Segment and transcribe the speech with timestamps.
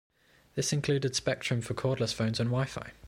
[0.55, 2.91] This included spectrum for cordless phones and Wi-Fi.